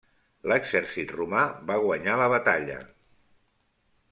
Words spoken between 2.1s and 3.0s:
la batalla.